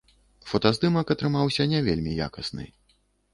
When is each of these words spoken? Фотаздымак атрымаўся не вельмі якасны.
Фотаздымак 0.51 1.11
атрымаўся 1.15 1.63
не 1.75 1.83
вельмі 1.89 2.17
якасны. 2.29 2.65